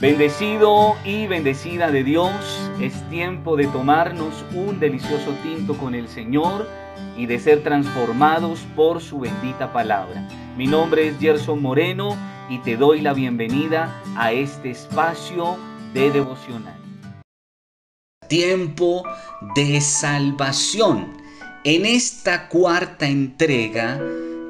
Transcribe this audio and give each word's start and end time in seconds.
Bendecido 0.00 0.96
y 1.04 1.26
bendecida 1.26 1.90
de 1.90 2.02
Dios, 2.02 2.32
es 2.80 3.06
tiempo 3.10 3.54
de 3.54 3.66
tomarnos 3.66 4.46
un 4.54 4.80
delicioso 4.80 5.34
tinto 5.42 5.76
con 5.76 5.94
el 5.94 6.08
Señor 6.08 6.66
y 7.18 7.26
de 7.26 7.38
ser 7.38 7.62
transformados 7.62 8.60
por 8.74 9.02
su 9.02 9.20
bendita 9.20 9.74
palabra. 9.74 10.26
Mi 10.56 10.66
nombre 10.66 11.08
es 11.08 11.18
Gerson 11.18 11.60
Moreno 11.60 12.16
y 12.48 12.60
te 12.60 12.78
doy 12.78 13.02
la 13.02 13.12
bienvenida 13.12 14.02
a 14.16 14.32
este 14.32 14.70
espacio 14.70 15.58
de 15.92 16.10
devocional. 16.10 16.80
Tiempo 18.26 19.02
de 19.54 19.82
salvación. 19.82 21.12
En 21.62 21.84
esta 21.84 22.48
cuarta 22.48 23.06
entrega 23.06 24.00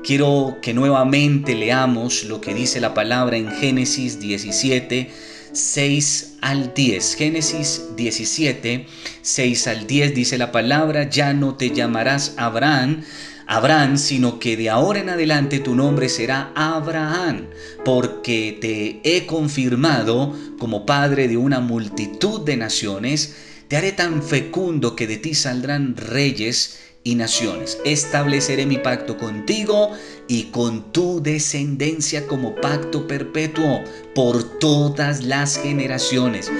quiero 0.05 0.59
que 0.63 0.75
nuevamente 0.75 1.57
leamos 1.57 2.23
lo 2.23 2.41
que 2.41 2.55
dice 2.55 2.81
la 2.81 2.95
palabra 2.95 3.37
en 3.37 3.51
Génesis 3.51 4.21
17 4.21 5.11
6 5.53 6.39
al 6.41 6.75
10. 6.75 7.15
Génesis 7.17 7.83
17, 7.97 8.87
6 9.23 9.67
al 9.67 9.87
10 9.87 10.15
dice 10.15 10.39
la 10.39 10.53
palabra, 10.53 11.09
ya 11.09 11.33
no 11.33 11.57
te 11.57 11.71
llamarás 11.71 12.35
Abraham, 12.37 13.03
Abraham, 13.47 13.99
sino 13.99 14.39
que 14.39 14.57
de 14.57 14.71
ahora 14.71 15.01
en 15.01 15.11
adelante 15.11 15.59
tu 15.59 15.75
nombre 15.75 16.09
será 16.09 16.53
Abraham, 16.55 17.49
porque 17.85 18.57
te 18.61 19.01
he 19.03 19.27
confirmado 19.27 20.37
como 20.59 20.87
padre 20.87 21.27
de 21.27 21.37
una 21.37 21.59
multitud 21.59 22.43
de 22.43 22.57
naciones, 22.57 23.35
te 23.67 23.77
haré 23.77 23.93
tan 23.93 24.23
fecundo 24.23 24.95
que 24.95 25.07
de 25.07 25.17
ti 25.17 25.35
saldrán 25.35 25.97
reyes 25.97 26.79
y 27.03 27.15
naciones. 27.15 27.79
Estableceré 27.85 28.67
mi 28.67 28.79
pacto 28.79 29.17
contigo 29.17 29.91
y 30.29 30.45
con 30.45 30.93
tu 30.93 31.23
descendencia 31.23 32.27
como 32.27 32.55
pacto 32.57 33.07
perpetuo 33.07 33.83
por 34.15 34.59
todas 34.59 35.23
las 35.23 35.57
generaciones. 35.57 36.51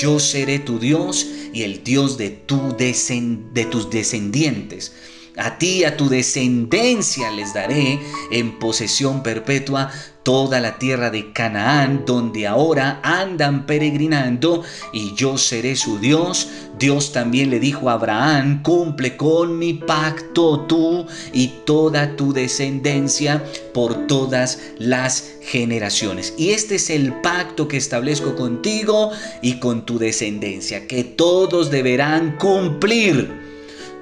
Yo 0.00 0.18
seré 0.18 0.58
tu 0.58 0.78
Dios 0.78 1.26
y 1.52 1.62
el 1.62 1.84
Dios 1.84 2.16
de, 2.16 2.30
tu 2.30 2.76
de 2.76 3.64
tus 3.64 3.90
descendientes 3.90 4.92
a 5.36 5.58
ti 5.58 5.78
y 5.78 5.84
a 5.84 5.96
tu 5.96 6.08
descendencia 6.08 7.30
les 7.30 7.54
daré 7.54 7.98
en 8.30 8.58
posesión 8.58 9.22
perpetua 9.22 9.90
toda 10.22 10.60
la 10.60 10.78
tierra 10.78 11.10
de 11.10 11.32
Canaán, 11.32 12.04
donde 12.06 12.46
ahora 12.46 13.00
andan 13.02 13.66
peregrinando, 13.66 14.62
y 14.92 15.14
yo 15.14 15.38
seré 15.38 15.76
su 15.76 15.98
Dios. 15.98 16.48
Dios 16.78 17.12
también 17.12 17.50
le 17.50 17.60
dijo 17.60 17.88
a 17.88 17.94
Abraham, 17.94 18.62
cumple 18.62 19.16
con 19.16 19.58
mi 19.58 19.74
pacto 19.74 20.60
tú 20.60 21.06
y 21.32 21.48
toda 21.64 22.16
tu 22.16 22.32
descendencia 22.32 23.42
por 23.72 24.06
todas 24.06 24.58
las 24.78 25.32
generaciones. 25.42 26.34
Y 26.36 26.50
este 26.50 26.76
es 26.76 26.90
el 26.90 27.12
pacto 27.20 27.68
que 27.68 27.76
establezco 27.76 28.36
contigo 28.36 29.10
y 29.42 29.58
con 29.58 29.84
tu 29.86 29.98
descendencia, 29.98 30.86
que 30.86 31.04
todos 31.04 31.70
deberán 31.70 32.36
cumplir 32.36 33.50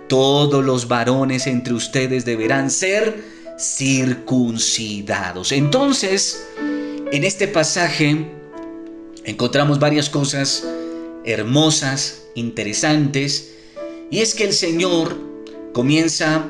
todos 0.09 0.65
los 0.65 0.89
varones 0.89 1.47
entre 1.47 1.75
ustedes 1.75 2.25
deberán 2.25 2.71
ser 2.71 3.38
circuncidados. 3.59 5.53
Entonces, 5.53 6.47
en 7.13 7.25
este 7.25 7.49
pasaje 7.49 8.31
encontramos 9.25 9.79
varias 9.79 10.09
cosas 10.09 10.67
hermosas, 11.25 12.23
interesantes, 12.35 13.55
y 14.11 14.21
es 14.21 14.35
que 14.35 14.45
el 14.45 14.53
Señor 14.53 15.19
comienza 15.73 16.47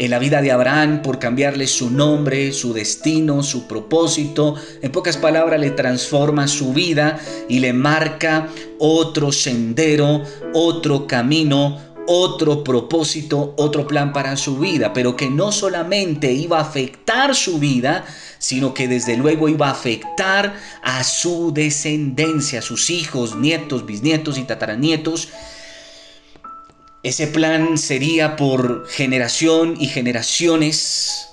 en 0.00 0.10
la 0.10 0.18
vida 0.18 0.40
de 0.40 0.50
Abraham 0.50 1.02
por 1.02 1.18
cambiarle 1.18 1.66
su 1.66 1.90
nombre, 1.90 2.52
su 2.52 2.72
destino, 2.72 3.42
su 3.42 3.68
propósito. 3.68 4.54
En 4.80 4.92
pocas 4.92 5.18
palabras, 5.18 5.60
le 5.60 5.72
transforma 5.72 6.48
su 6.48 6.72
vida 6.72 7.20
y 7.50 7.58
le 7.58 7.74
marca 7.74 8.48
otro 8.78 9.30
sendero, 9.30 10.22
otro 10.54 11.06
camino, 11.06 11.78
otro 12.12 12.64
propósito, 12.64 13.54
otro 13.56 13.86
plan 13.86 14.12
para 14.12 14.36
su 14.36 14.58
vida, 14.58 14.92
pero 14.92 15.14
que 15.14 15.30
no 15.30 15.52
solamente 15.52 16.32
iba 16.32 16.58
a 16.58 16.62
afectar 16.62 17.36
su 17.36 17.60
vida, 17.60 18.04
sino 18.40 18.74
que 18.74 18.88
desde 18.88 19.16
luego 19.16 19.48
iba 19.48 19.68
a 19.68 19.70
afectar 19.70 20.56
a 20.82 21.04
su 21.04 21.52
descendencia, 21.52 22.58
a 22.58 22.62
sus 22.62 22.90
hijos, 22.90 23.36
nietos, 23.36 23.86
bisnietos 23.86 24.38
y 24.38 24.42
tataranietos. 24.42 25.28
Ese 27.04 27.28
plan 27.28 27.78
sería 27.78 28.34
por 28.34 28.88
generación 28.88 29.76
y 29.78 29.86
generaciones. 29.86 31.28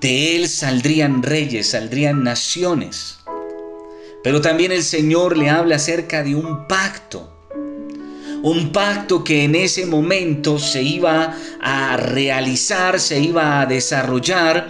De 0.00 0.34
él 0.34 0.48
saldrían 0.48 1.22
reyes, 1.22 1.70
saldrían 1.70 2.24
naciones. 2.24 3.20
Pero 4.24 4.40
también 4.40 4.72
el 4.72 4.82
Señor 4.82 5.36
le 5.36 5.50
habla 5.50 5.76
acerca 5.76 6.24
de 6.24 6.34
un 6.34 6.66
pacto 6.66 7.37
un 8.42 8.70
pacto 8.70 9.24
que 9.24 9.44
en 9.44 9.54
ese 9.54 9.86
momento 9.86 10.58
se 10.58 10.82
iba 10.82 11.36
a 11.60 11.96
realizar, 11.96 13.00
se 13.00 13.20
iba 13.20 13.60
a 13.60 13.66
desarrollar 13.66 14.68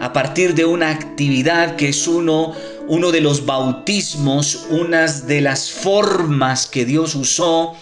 a 0.00 0.12
partir 0.12 0.54
de 0.54 0.64
una 0.64 0.90
actividad 0.90 1.76
que 1.76 1.88
es 1.88 2.06
uno, 2.06 2.52
uno 2.86 3.10
de 3.10 3.20
los 3.20 3.46
bautismos, 3.46 4.66
unas 4.70 5.26
de 5.26 5.40
las 5.40 5.70
formas 5.70 6.66
que 6.66 6.84
Dios 6.84 7.14
usó 7.14 7.74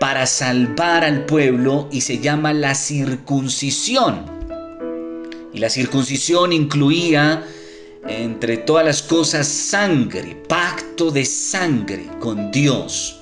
para 0.00 0.26
salvar 0.26 1.04
al 1.04 1.24
pueblo 1.24 1.88
y 1.90 2.02
se 2.02 2.18
llama 2.18 2.52
la 2.52 2.74
circuncisión. 2.74 4.26
Y 5.54 5.58
la 5.58 5.70
circuncisión 5.70 6.52
incluía, 6.52 7.46
entre 8.06 8.58
todas 8.58 8.84
las 8.84 9.02
cosas, 9.02 9.48
sangre, 9.48 10.36
pacto 10.48 11.10
de 11.10 11.24
sangre 11.24 12.06
con 12.20 12.50
Dios 12.50 13.15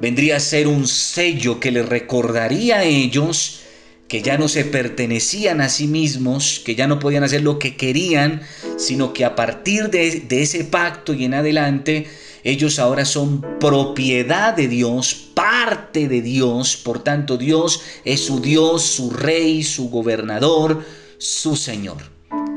vendría 0.00 0.36
a 0.36 0.40
ser 0.40 0.68
un 0.68 0.86
sello 0.86 1.60
que 1.60 1.70
les 1.70 1.88
recordaría 1.88 2.78
a 2.78 2.84
ellos 2.84 3.60
que 4.08 4.22
ya 4.22 4.38
no 4.38 4.48
se 4.48 4.64
pertenecían 4.64 5.60
a 5.60 5.68
sí 5.68 5.88
mismos, 5.88 6.62
que 6.64 6.74
ya 6.74 6.86
no 6.86 6.98
podían 6.98 7.24
hacer 7.24 7.42
lo 7.42 7.58
que 7.58 7.76
querían, 7.76 8.42
sino 8.76 9.12
que 9.12 9.24
a 9.24 9.34
partir 9.34 9.90
de, 9.90 10.20
de, 10.20 10.42
ese 10.42 10.64
pacto 10.64 11.12
y 11.12 11.24
en 11.24 11.34
adelante, 11.34 12.06
ellos 12.44 12.78
ahora 12.78 13.04
son 13.04 13.44
propiedad 13.58 14.54
de 14.54 14.68
Dios, 14.68 15.14
parte 15.34 16.06
de 16.06 16.22
Dios, 16.22 16.76
por 16.76 17.02
tanto 17.02 17.36
Dios 17.36 17.82
es 18.04 18.20
su 18.20 18.40
Dios, 18.40 18.82
su 18.82 19.10
rey, 19.10 19.64
su 19.64 19.90
gobernador, 19.90 20.84
su 21.18 21.56
Señor. 21.56 21.96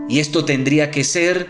Y 0.08 0.20
esto 0.20 0.46
tendría 0.46 0.92
que 0.92 1.04
ser, 1.04 1.48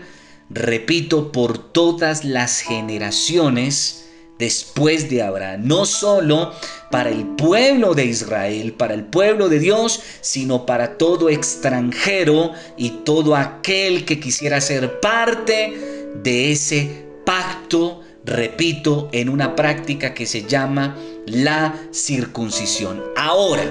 repito, 0.48 1.32
por 1.32 1.58
todas 1.72 2.24
las 2.24 2.60
generaciones, 2.60 4.09
después 4.40 5.08
de 5.08 5.22
Abraham, 5.22 5.60
no 5.64 5.86
solo 5.86 6.52
para 6.90 7.10
el 7.10 7.24
pueblo 7.36 7.94
de 7.94 8.06
Israel, 8.06 8.72
para 8.72 8.94
el 8.94 9.04
pueblo 9.04 9.48
de 9.48 9.60
Dios, 9.60 10.00
sino 10.22 10.66
para 10.66 10.98
todo 10.98 11.28
extranjero 11.28 12.50
y 12.76 12.90
todo 13.04 13.36
aquel 13.36 14.04
que 14.04 14.18
quisiera 14.18 14.60
ser 14.60 14.98
parte 14.98 16.10
de 16.24 16.50
ese 16.50 17.04
pacto, 17.24 18.00
repito, 18.24 19.08
en 19.12 19.28
una 19.28 19.54
práctica 19.54 20.14
que 20.14 20.26
se 20.26 20.42
llama 20.42 20.96
la 21.26 21.78
circuncisión. 21.92 23.00
Ahora, 23.16 23.70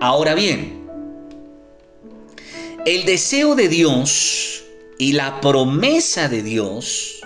ahora 0.00 0.34
bien, 0.34 0.82
el 2.84 3.04
deseo 3.04 3.54
de 3.54 3.68
Dios 3.68 4.64
y 4.98 5.12
la 5.12 5.40
promesa 5.40 6.28
de 6.28 6.42
Dios 6.42 7.20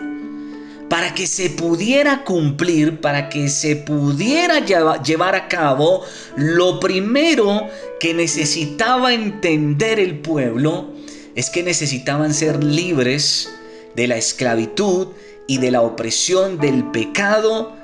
para 0.88 1.14
que 1.14 1.26
se 1.26 1.50
pudiera 1.50 2.24
cumplir, 2.24 3.00
para 3.00 3.28
que 3.28 3.48
se 3.48 3.76
pudiera 3.76 4.60
llevar 4.60 5.34
a 5.34 5.48
cabo, 5.48 6.04
lo 6.36 6.80
primero 6.80 7.68
que 8.00 8.14
necesitaba 8.14 9.12
entender 9.12 10.00
el 10.00 10.18
pueblo 10.20 10.92
es 11.34 11.50
que 11.50 11.62
necesitaban 11.62 12.32
ser 12.32 12.64
libres 12.64 13.50
de 13.94 14.06
la 14.06 14.16
esclavitud 14.16 15.08
y 15.46 15.58
de 15.58 15.70
la 15.70 15.82
opresión 15.82 16.58
del 16.58 16.84
pecado 16.90 17.76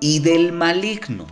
y 0.00 0.20
del 0.20 0.52
maligno. 0.52 1.26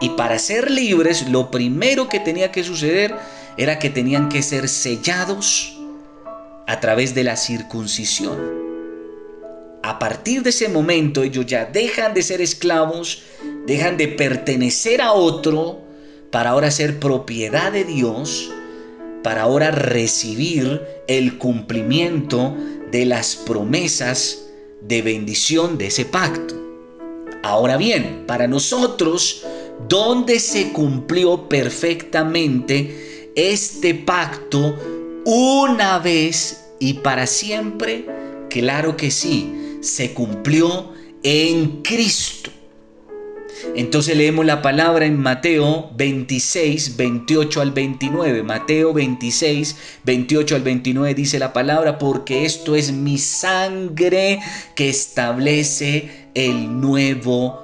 Y 0.00 0.10
para 0.10 0.38
ser 0.38 0.70
libres, 0.70 1.28
lo 1.28 1.50
primero 1.50 2.08
que 2.08 2.20
tenía 2.20 2.50
que 2.50 2.64
suceder 2.64 3.14
era 3.56 3.78
que 3.78 3.90
tenían 3.90 4.28
que 4.28 4.42
ser 4.42 4.68
sellados 4.68 5.78
a 6.66 6.80
través 6.80 7.14
de 7.14 7.24
la 7.24 7.36
circuncisión. 7.36 8.71
A 9.82 9.98
partir 9.98 10.42
de 10.42 10.50
ese 10.50 10.68
momento 10.68 11.24
ellos 11.24 11.44
ya 11.46 11.64
dejan 11.64 12.14
de 12.14 12.22
ser 12.22 12.40
esclavos, 12.40 13.22
dejan 13.66 13.96
de 13.96 14.08
pertenecer 14.08 15.00
a 15.00 15.12
otro 15.12 15.80
para 16.30 16.50
ahora 16.50 16.70
ser 16.70 17.00
propiedad 17.00 17.72
de 17.72 17.84
Dios, 17.84 18.50
para 19.24 19.42
ahora 19.42 19.72
recibir 19.72 20.80
el 21.08 21.36
cumplimiento 21.36 22.56
de 22.92 23.06
las 23.06 23.34
promesas 23.34 24.44
de 24.80 25.02
bendición 25.02 25.78
de 25.78 25.88
ese 25.88 26.04
pacto. 26.04 26.54
Ahora 27.42 27.76
bien, 27.76 28.24
para 28.26 28.46
nosotros, 28.46 29.44
¿dónde 29.88 30.38
se 30.38 30.72
cumplió 30.72 31.48
perfectamente 31.48 33.32
este 33.34 33.94
pacto 33.94 34.76
una 35.24 35.98
vez 35.98 36.66
y 36.78 36.94
para 36.94 37.26
siempre? 37.26 38.06
Claro 38.48 38.96
que 38.96 39.10
sí, 39.10 39.61
se 39.82 40.14
cumplió 40.14 40.92
en 41.22 41.82
Cristo. 41.82 42.50
Entonces 43.76 44.16
leemos 44.16 44.44
la 44.44 44.60
palabra 44.62 45.06
en 45.06 45.18
Mateo 45.18 45.90
26, 45.96 46.96
28 46.96 47.60
al 47.60 47.72
29. 47.72 48.42
Mateo 48.42 48.92
26, 48.92 49.76
28 50.04 50.56
al 50.56 50.62
29 50.62 51.14
dice 51.14 51.38
la 51.38 51.52
palabra, 51.52 51.98
porque 51.98 52.44
esto 52.44 52.74
es 52.74 52.92
mi 52.92 53.18
sangre 53.18 54.40
que 54.74 54.88
establece 54.88 56.28
el 56.34 56.80
nuevo. 56.80 57.61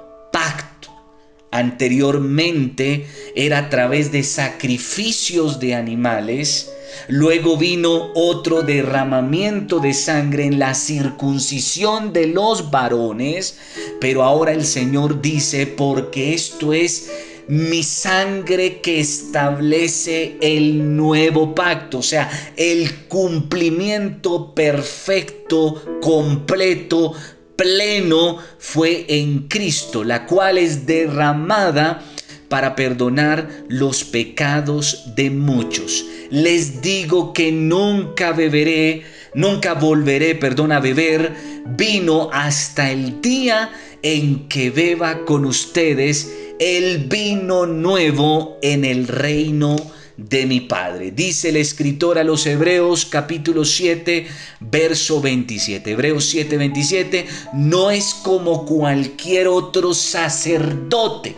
Anteriormente 1.59 3.05
era 3.35 3.57
a 3.57 3.69
través 3.69 4.13
de 4.13 4.23
sacrificios 4.23 5.59
de 5.59 5.75
animales, 5.75 6.71
luego 7.09 7.57
vino 7.57 8.11
otro 8.15 8.61
derramamiento 8.61 9.79
de 9.79 9.93
sangre 9.93 10.45
en 10.45 10.57
la 10.57 10.73
circuncisión 10.73 12.13
de 12.13 12.27
los 12.27 12.71
varones, 12.71 13.57
pero 13.99 14.23
ahora 14.23 14.53
el 14.53 14.63
Señor 14.63 15.21
dice, 15.21 15.67
porque 15.67 16.33
esto 16.33 16.71
es 16.71 17.09
mi 17.49 17.83
sangre 17.83 18.79
que 18.79 19.01
establece 19.01 20.37
el 20.39 20.95
nuevo 20.95 21.53
pacto, 21.55 21.97
o 21.97 22.03
sea, 22.03 22.29
el 22.55 23.07
cumplimiento 23.07 24.53
perfecto, 24.55 25.99
completo, 25.99 27.13
pleno 27.59 28.37
fue 28.57 29.05
en 29.09 29.49
Cristo, 29.49 30.05
la 30.05 30.25
cual 30.25 30.57
es 30.57 30.85
derramada 30.85 32.01
para 32.47 32.73
perdonar 32.73 33.49
los 33.67 34.05
pecados 34.05 35.13
de 35.17 35.29
muchos. 35.29 36.05
Les 36.29 36.81
digo 36.81 37.33
que 37.33 37.51
nunca 37.51 38.31
beberé, 38.31 39.03
nunca 39.33 39.73
volveré, 39.73 40.35
perdón, 40.35 40.71
a 40.71 40.79
beber 40.79 41.33
vino 41.77 42.29
hasta 42.31 42.91
el 42.91 43.21
día 43.21 43.71
en 44.03 44.47
que 44.47 44.69
beba 44.69 45.25
con 45.25 45.43
ustedes 45.43 46.33
el 46.59 47.09
vino 47.09 47.65
nuevo 47.65 48.57
en 48.61 48.85
el 48.85 49.05
reino 49.09 49.75
de 49.75 49.98
mi 50.47 50.61
Padre. 50.61 51.11
Dice 51.11 51.49
el 51.49 51.57
escritor 51.57 52.17
a 52.17 52.23
los 52.23 52.45
Hebreos 52.45 53.05
capítulo 53.05 53.65
7, 53.65 54.27
verso 54.59 55.21
27. 55.21 55.91
Hebreos 55.91 56.25
7, 56.25 56.57
27, 56.57 57.25
no 57.53 57.91
es 57.91 58.13
como 58.13 58.65
cualquier 58.65 59.47
otro 59.47 59.93
sacerdote. 59.93 61.35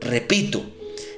Repito, 0.00 0.64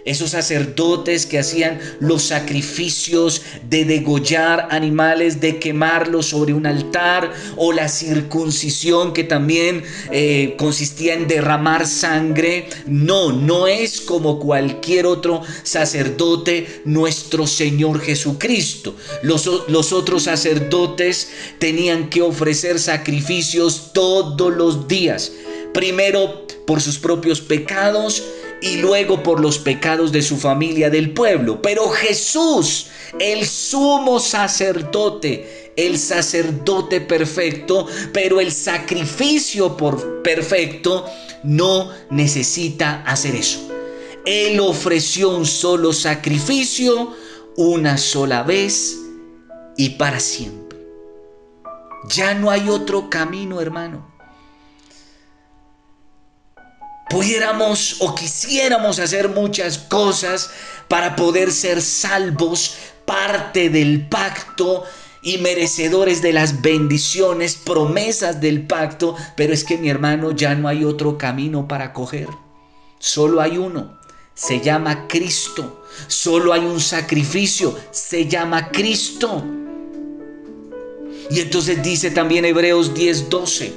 esos 0.04 0.30
sacerdotes 0.30 1.26
que 1.26 1.38
hacían 1.38 1.80
los 2.00 2.24
sacrificios 2.24 3.42
de 3.68 3.84
degollar 3.84 4.68
animales, 4.70 5.40
de 5.40 5.58
quemarlos 5.58 6.26
sobre 6.26 6.52
un 6.52 6.66
altar, 6.66 7.32
o 7.56 7.72
la 7.72 7.88
circuncisión 7.88 9.12
que 9.12 9.24
también 9.24 9.82
eh, 10.10 10.54
consistía 10.58 11.14
en 11.14 11.26
derramar 11.26 11.86
sangre. 11.86 12.68
No, 12.86 13.32
no 13.32 13.66
es 13.66 14.00
como 14.00 14.38
cualquier 14.38 15.06
otro 15.06 15.42
sacerdote 15.62 16.82
nuestro 16.84 17.46
Señor 17.46 18.00
Jesucristo. 18.00 18.94
Los, 19.22 19.48
los 19.68 19.92
otros 19.92 20.24
sacerdotes 20.24 21.28
tenían 21.58 22.10
que 22.10 22.22
ofrecer 22.22 22.78
sacrificios 22.78 23.92
todos 23.92 24.54
los 24.54 24.86
días. 24.86 25.32
Primero 25.72 26.46
por 26.66 26.80
sus 26.80 26.98
propios 26.98 27.40
pecados, 27.40 28.22
y 28.64 28.78
luego 28.78 29.22
por 29.22 29.40
los 29.40 29.58
pecados 29.58 30.10
de 30.10 30.22
su 30.22 30.38
familia 30.38 30.88
del 30.88 31.10
pueblo. 31.10 31.60
Pero 31.60 31.90
Jesús, 31.90 32.86
el 33.20 33.46
sumo 33.46 34.18
sacerdote, 34.18 35.72
el 35.76 35.98
sacerdote 35.98 37.02
perfecto, 37.02 37.86
pero 38.14 38.40
el 38.40 38.50
sacrificio 38.50 39.76
por 39.76 40.22
perfecto, 40.22 41.04
no 41.42 41.90
necesita 42.08 43.02
hacer 43.02 43.34
eso. 43.34 43.68
Él 44.24 44.58
ofreció 44.60 45.28
un 45.28 45.44
solo 45.44 45.92
sacrificio, 45.92 47.12
una 47.56 47.98
sola 47.98 48.44
vez 48.44 48.98
y 49.76 49.90
para 49.90 50.20
siempre. 50.20 50.78
Ya 52.08 52.32
no 52.32 52.50
hay 52.50 52.70
otro 52.70 53.10
camino, 53.10 53.60
hermano 53.60 54.13
pudiéramos 57.08 57.96
o 58.00 58.14
quisiéramos 58.14 58.98
hacer 58.98 59.28
muchas 59.28 59.78
cosas 59.78 60.50
para 60.88 61.16
poder 61.16 61.52
ser 61.52 61.82
salvos, 61.82 62.76
parte 63.04 63.68
del 63.70 64.08
pacto 64.08 64.84
y 65.22 65.38
merecedores 65.38 66.22
de 66.22 66.32
las 66.32 66.60
bendiciones, 66.60 67.56
promesas 67.56 68.40
del 68.40 68.66
pacto, 68.66 69.16
pero 69.36 69.52
es 69.52 69.64
que 69.64 69.78
mi 69.78 69.88
hermano 69.88 70.32
ya 70.32 70.54
no 70.54 70.68
hay 70.68 70.84
otro 70.84 71.16
camino 71.16 71.66
para 71.66 71.92
coger. 71.92 72.28
Solo 72.98 73.40
hay 73.40 73.58
uno, 73.58 73.98
se 74.34 74.60
llama 74.60 75.06
Cristo. 75.08 75.82
Solo 76.08 76.52
hay 76.52 76.64
un 76.64 76.80
sacrificio, 76.80 77.78
se 77.90 78.26
llama 78.26 78.70
Cristo. 78.70 79.44
Y 81.30 81.40
entonces 81.40 81.82
dice 81.82 82.10
también 82.10 82.44
Hebreos 82.44 82.94
10:12 82.94 83.72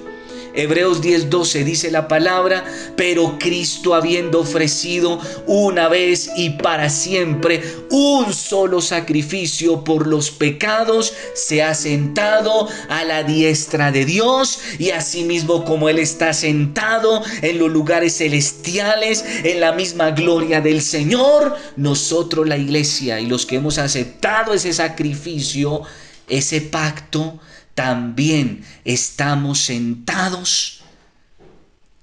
Hebreos 0.57 1.01
10:12 1.03 1.63
dice 1.63 1.91
la 1.91 2.07
palabra, 2.07 2.65
pero 2.95 3.37
Cristo 3.37 3.93
habiendo 3.93 4.39
ofrecido 4.39 5.19
una 5.45 5.87
vez 5.87 6.31
y 6.35 6.49
para 6.49 6.89
siempre 6.89 7.61
un 7.91 8.33
solo 8.33 8.81
sacrificio 8.81 9.83
por 9.83 10.07
los 10.07 10.31
pecados, 10.31 11.13
se 11.35 11.61
ha 11.61 11.75
sentado 11.75 12.67
a 12.89 13.03
la 13.03 13.21
diestra 13.23 13.91
de 13.91 14.03
Dios 14.03 14.59
y 14.79 14.89
asimismo 14.89 15.63
como 15.63 15.89
Él 15.89 15.99
está 15.99 16.33
sentado 16.33 17.21
en 17.43 17.59
los 17.59 17.69
lugares 17.69 18.17
celestiales, 18.17 19.23
en 19.43 19.59
la 19.59 19.73
misma 19.73 20.09
gloria 20.09 20.59
del 20.59 20.81
Señor, 20.81 21.55
nosotros 21.75 22.47
la 22.47 22.57
iglesia 22.57 23.19
y 23.19 23.27
los 23.27 23.45
que 23.45 23.57
hemos 23.57 23.77
aceptado 23.77 24.55
ese 24.55 24.73
sacrificio, 24.73 25.83
ese 26.27 26.61
pacto, 26.61 27.39
también 27.77 28.65
estamos 28.85 29.59
sentados 29.59 30.81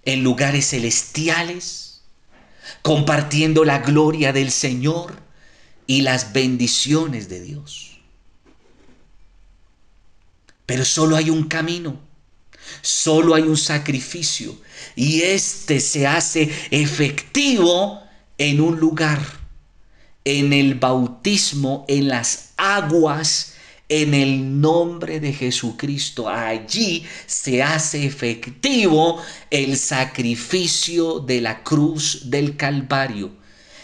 en 0.04 0.22
lugares 0.22 0.70
celestiales, 0.70 2.02
compartiendo 2.82 3.64
la 3.64 3.80
gloria 3.80 4.32
del 4.32 4.52
Señor 4.52 5.16
y 5.88 6.02
las 6.02 6.32
bendiciones 6.32 7.28
de 7.28 7.40
Dios. 7.40 7.98
Pero 10.64 10.84
solo 10.84 11.16
hay 11.16 11.28
un 11.28 11.48
camino, 11.48 11.98
solo 12.80 13.34
hay 13.34 13.42
un 13.42 13.56
sacrificio 13.56 14.56
y 14.94 15.22
este 15.22 15.80
se 15.80 16.06
hace 16.06 16.52
efectivo 16.70 18.00
en 18.38 18.60
un 18.60 18.78
lugar, 18.78 19.20
en 20.24 20.52
el 20.52 20.76
bautismo, 20.76 21.84
en 21.88 22.06
las 22.06 22.50
aguas 22.58 23.53
en 23.88 24.14
el 24.14 24.60
nombre 24.60 25.20
de 25.20 25.32
Jesucristo. 25.32 26.28
Allí 26.28 27.04
se 27.26 27.62
hace 27.62 28.06
efectivo 28.06 29.22
el 29.50 29.76
sacrificio 29.76 31.20
de 31.20 31.40
la 31.40 31.62
cruz 31.62 32.30
del 32.30 32.56
Calvario. 32.56 33.32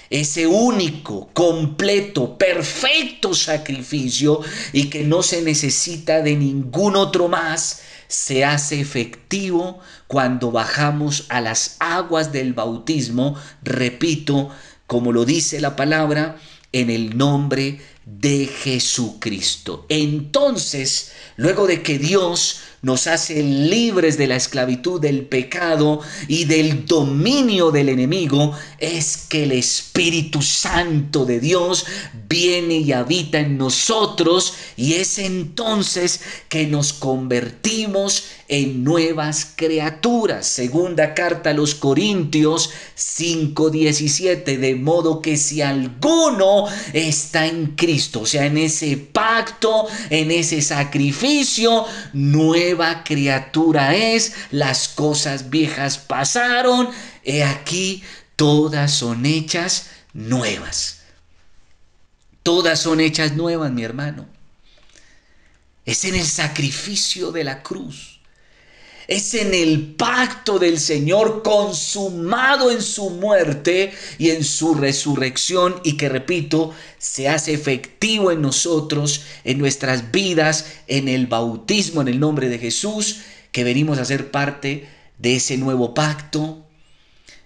Ese 0.09 0.47
único, 0.47 1.29
completo, 1.33 2.37
perfecto 2.37 3.33
sacrificio 3.33 4.41
y 4.73 4.91
que 4.91 5.05
no 5.05 5.23
se 5.23 5.41
necesita 5.43 6.21
de 6.21 6.35
ningún 6.35 6.97
otro 6.97 7.29
más, 7.29 7.83
se 8.09 8.45
hace 8.45 8.81
efectivo 8.81 9.79
cuando 10.09 10.51
bajamos 10.51 11.27
a 11.29 11.41
las 11.41 11.77
aguas 11.79 12.33
del 12.33 12.55
bautismo, 12.55 13.37
repito, 13.63 14.51
como 14.89 15.13
lo 15.13 15.25
dice 15.25 15.61
la 15.61 15.77
palabra, 15.77 16.37
en 16.73 16.91
el 16.91 17.17
nombre 17.17 17.81
de 18.19 18.47
Jesucristo. 18.47 19.87
Entonces, 19.89 21.13
luego 21.37 21.67
de 21.67 21.83
que 21.83 21.99
Dios 21.99 22.61
nos 22.83 23.07
hace 23.07 23.43
libres 23.43 24.17
de 24.17 24.27
la 24.27 24.37
esclavitud 24.37 25.01
del 25.01 25.27
pecado 25.27 26.01
y 26.29 26.47
del 26.47 26.87
dominio 26.87 27.71
del 27.71 27.91
enemigo, 27.91 28.57
es 28.79 29.19
que 29.29 29.43
el 29.43 29.53
Espíritu 29.53 30.41
Santo 30.41 31.27
de 31.27 31.41
Dios 31.41 31.85
viene 32.29 32.77
y 32.79 32.93
habita 32.93 33.39
en 33.39 33.59
nosotros 33.59 34.55
y 34.77 34.95
es 34.95 35.19
entonces 35.19 36.21
que 36.49 36.67
nos 36.67 36.95
convertimos 36.95 38.25
en 38.49 38.83
nuevas 38.83 39.47
criaturas. 39.55 40.47
Segunda 40.47 41.15
carta 41.15 41.51
a 41.51 41.55
los 41.55 41.75
Corintios 41.75 42.71
5:17, 42.97 44.57
de 44.59 44.75
modo 44.75 45.21
que 45.21 45.37
si 45.37 45.61
alguno 45.61 46.67
está 46.93 47.47
en 47.47 47.77
O 48.15 48.27
sea, 48.27 48.47
en 48.47 48.59
ese 48.59 48.97
pacto, 48.97 49.89
en 50.11 50.31
ese 50.31 50.63
sacrificio, 50.63 51.87
nueva 52.13 53.05
criatura 53.05 53.95
es, 53.95 54.35
las 54.51 54.89
cosas 54.89 55.51
viejas 55.51 55.99
pasaron, 55.99 56.89
he 57.25 57.45
aquí, 57.45 58.03
todas 58.37 58.93
son 58.93 59.27
hechas 59.27 59.91
nuevas. 60.13 61.01
Todas 62.43 62.81
son 62.81 63.01
hechas 63.01 63.33
nuevas, 63.33 63.71
mi 63.71 63.83
hermano. 63.83 64.27
Es 65.85 66.05
en 66.05 66.15
el 66.15 66.27
sacrificio 66.27 67.33
de 67.33 67.45
la 67.45 67.63
cruz 67.63 68.20
Es 69.11 69.35
en 69.35 69.55
el 69.55 69.97
pacto 69.97 70.61
del 70.61 70.79
Señor 70.79 71.43
consumado 71.43 72.71
en 72.71 72.81
su 72.81 73.11
muerte 73.11 73.93
y 74.19 74.31
en 74.31 74.45
su 74.45 74.77
resurrección 74.77 75.81
y 75.83 75.97
que, 75.97 76.09
repito, 76.09 76.73
se 76.97 77.29
hace 77.29 77.53
efectivo 77.53 78.31
en 78.31 78.41
nosotros, 78.41 79.23
en 79.43 79.59
nuestras 79.59 80.13
vidas, 80.13 80.67
en 80.87 81.09
el 81.09 81.27
bautismo 81.27 82.03
en 82.03 82.07
el 82.07 82.21
nombre 82.21 82.49
de 82.49 82.61
Jesús, 82.61 83.23
que 83.51 83.65
venimos 83.65 83.99
a 83.99 84.05
ser 84.05 84.31
parte 84.31 84.89
de 85.19 85.35
ese 85.35 85.57
nuevo 85.57 85.93
pacto, 85.93 86.65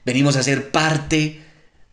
venimos 0.04 0.36
a 0.36 0.42
ser 0.42 0.70
parte 0.70 1.40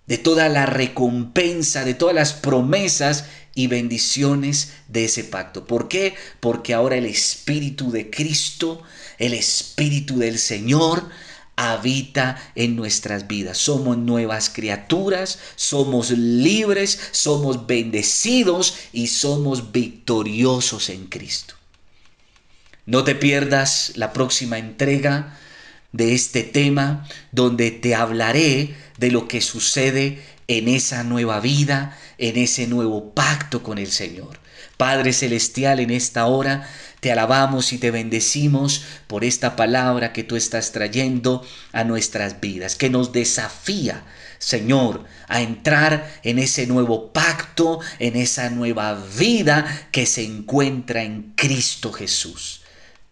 de 0.06 0.18
toda 0.18 0.50
la 0.50 0.66
recompensa, 0.66 1.86
de 1.86 1.94
todas 1.94 2.14
las 2.14 2.34
promesas 2.34 3.24
y 3.56 3.68
bendiciones 3.68 4.74
de 4.90 5.06
ese 5.06 5.24
pacto. 5.24 5.66
¿Por 5.66 5.88
qué? 5.88 6.14
Porque 6.42 6.74
ahora 6.74 6.98
el 6.98 7.06
Espíritu 7.06 7.90
de 7.90 8.10
Cristo, 8.10 8.84
el 9.22 9.34
Espíritu 9.34 10.18
del 10.18 10.40
Señor, 10.40 11.10
habita 11.56 12.42
en 12.56 12.76
nuestras 12.76 13.28
vidas. 13.28 13.58
Somos 13.58 13.98
nuevas 13.98 14.50
criaturas, 14.50 15.38
somos 15.56 16.10
libres, 16.10 17.00
somos 17.12 17.68
bendecidos 17.68 18.76
y 18.92 19.08
somos 19.08 19.72
victoriosos 19.72 20.90
en 20.90 21.06
Cristo. 21.06 21.54
No 22.88 23.04
te 23.04 23.14
pierdas 23.14 23.94
la 23.96 24.12
próxima 24.12 24.58
entrega 24.58 25.38
de 25.92 26.16
este 26.16 26.42
tema 26.42 27.08
donde 27.32 27.70
te 27.70 27.94
hablaré 27.94 28.76
de 28.98 29.12
lo 29.12 29.28
que 29.28 29.42
sucede 29.42 30.24
en 30.58 30.68
esa 30.68 31.06
nueva 31.06 31.40
vida, 31.40 31.98
en 32.18 32.36
ese 32.36 32.68
nuevo 32.68 33.14
pacto 33.14 33.64
con 33.64 33.78
el 33.78 33.90
Señor. 33.90 34.40
Padre 34.76 35.14
Celestial, 35.14 35.80
en 35.80 35.92
esta 35.92 36.26
hora 36.26 36.68
te 37.00 37.10
alabamos 37.10 37.72
y 37.72 37.78
te 37.78 37.90
bendecimos 37.90 38.84
por 39.08 39.24
esta 39.24 39.56
palabra 39.56 40.12
que 40.12 40.24
tú 40.24 40.36
estás 40.36 40.74
trayendo 40.74 41.46
a 41.72 41.86
nuestras 41.86 42.42
vidas, 42.42 42.76
que 42.76 42.90
nos 42.90 43.14
desafía, 43.14 44.04
Señor, 44.40 45.06
a 45.30 45.42
entrar 45.42 46.20
en 46.24 46.38
ese 46.38 46.68
nuevo 46.68 47.14
pacto, 47.14 47.80
en 48.00 48.18
esa 48.18 48.50
nueva 48.50 49.02
vida 49.18 49.88
que 49.92 50.06
se 50.06 50.26
encuentra 50.26 51.02
en 51.04 51.32
Cristo 51.38 51.94
Jesús. 51.94 52.62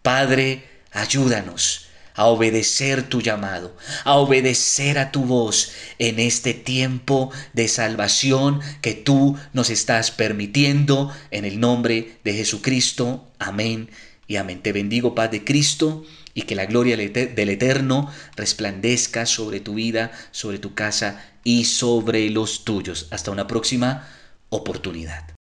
Padre, 0.02 0.68
ayúdanos 0.92 1.89
a 2.20 2.26
obedecer 2.26 3.04
tu 3.04 3.22
llamado, 3.22 3.74
a 4.04 4.16
obedecer 4.16 5.00
a 5.00 5.10
tu 5.10 5.24
voz 5.24 5.72
en 6.00 6.20
este 6.20 6.54
tiempo 6.54 7.32
de 7.54 7.70
salvación 7.70 8.60
que 8.82 8.94
tú 8.94 9.38
nos 9.54 9.70
estás 9.70 10.12
permitiendo 10.12 11.16
en 11.32 11.46
el 11.46 11.62
nombre 11.62 12.18
de 12.26 12.34
Jesucristo. 12.34 13.26
Amén 13.40 13.90
y 14.28 14.36
amén. 14.36 14.62
Te 14.62 14.74
bendigo, 14.74 15.16
Paz 15.16 15.32
de 15.32 15.46
Cristo, 15.46 16.04
y 16.34 16.42
que 16.42 16.56
la 16.56 16.66
gloria 16.66 16.98
del 16.98 17.50
Eterno 17.50 18.12
resplandezca 18.36 19.26
sobre 19.26 19.62
tu 19.62 19.76
vida, 19.76 20.12
sobre 20.32 20.60
tu 20.60 20.74
casa 20.74 21.24
y 21.46 21.64
sobre 21.64 22.30
los 22.32 22.66
tuyos. 22.66 23.08
Hasta 23.12 23.32
una 23.32 23.48
próxima 23.48 24.10
oportunidad. 24.50 25.39